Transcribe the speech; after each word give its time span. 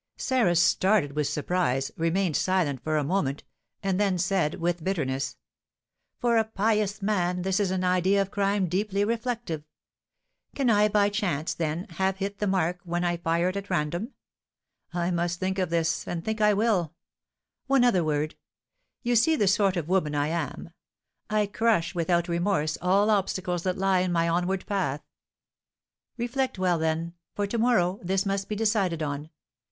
Sarah 0.17 0.55
started 0.55 1.11
with 1.15 1.27
surprise, 1.27 1.91
remained 1.95 2.35
silent 2.35 2.83
for 2.83 2.97
a 2.97 3.03
moment, 3.03 3.43
and 3.83 3.99
then 3.99 4.17
said, 4.17 4.55
with 4.55 4.83
bitterness: 4.83 5.37
"For 6.17 6.37
a 6.37 6.43
pious 6.43 7.03
man, 7.03 7.43
this 7.43 7.59
is 7.59 7.69
an 7.69 7.83
idea 7.83 8.19
of 8.19 8.31
crime 8.31 8.67
deeply 8.67 9.05
reflective! 9.05 9.63
Can 10.55 10.71
I 10.71 10.87
by 10.87 11.09
chance, 11.09 11.53
then, 11.53 11.85
have 11.99 12.17
hit 12.17 12.39
the 12.39 12.47
mark 12.47 12.79
when 12.83 13.03
I 13.03 13.17
fired 13.17 13.55
at 13.55 13.69
random? 13.69 14.13
I 14.91 15.11
must 15.11 15.39
think 15.39 15.59
of 15.59 15.69
this, 15.69 16.07
and 16.07 16.25
think 16.25 16.41
I 16.41 16.55
will. 16.55 16.95
One 17.67 17.83
other 17.83 18.03
word. 18.03 18.33
You 19.03 19.15
see 19.15 19.35
the 19.35 19.47
sort 19.47 19.77
of 19.77 19.87
woman 19.87 20.15
I 20.15 20.29
am: 20.29 20.71
I 21.29 21.45
crush 21.45 21.93
without 21.93 22.27
remorse 22.27 22.75
all 22.81 23.11
obstacles 23.11 23.61
that 23.61 23.77
lie 23.77 23.99
in 23.99 24.11
my 24.11 24.27
onward 24.27 24.65
path. 24.65 25.03
Reflect 26.17 26.57
well, 26.57 26.79
then, 26.79 27.13
for 27.35 27.45
to 27.45 27.59
morrow 27.59 27.99
this 28.01 28.25
must 28.25 28.49
be 28.49 28.55
decided 28.55 29.03
on. 29.03 29.29